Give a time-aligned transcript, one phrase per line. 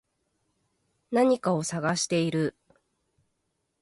[1.11, 2.55] 何かを探している